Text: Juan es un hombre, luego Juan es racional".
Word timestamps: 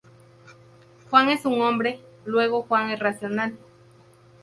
Juan 1.11 1.29
es 1.29 1.45
un 1.45 1.61
hombre, 1.61 1.99
luego 2.25 2.63
Juan 2.63 2.89
es 2.89 2.97
racional". 2.97 3.55